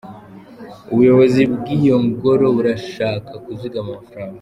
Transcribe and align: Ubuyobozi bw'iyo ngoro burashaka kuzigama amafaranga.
Ubuyobozi 0.91 1.41
bw'iyo 1.53 1.95
ngoro 2.07 2.45
burashaka 2.55 3.31
kuzigama 3.43 3.87
amafaranga. 3.91 4.29